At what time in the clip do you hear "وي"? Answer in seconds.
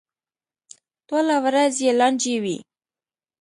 2.43-2.57